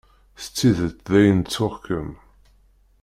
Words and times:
S 0.43 0.45
tidet 0.55 0.97
dayen 1.09 1.39
ttuɣ-kem. 1.41 2.09